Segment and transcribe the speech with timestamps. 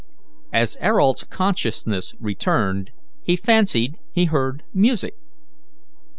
[0.51, 5.13] As Ayrault's consciousness returned, he fancied he heard music.